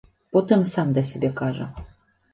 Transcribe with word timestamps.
Потым 0.35 0.63
сам 0.71 0.87
да 0.95 1.03
сябе 1.11 1.31
кажа. 1.43 1.67